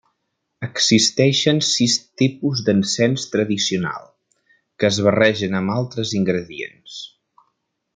Existeixen 0.67 1.61
sis 1.67 1.97
tipus 2.21 2.63
d'encens 2.69 3.27
tradicional, 3.37 4.11
que 4.81 4.91
es 4.93 5.01
barregen 5.11 5.63
amb 5.63 5.79
altres 5.79 6.19
ingredients. 6.25 7.01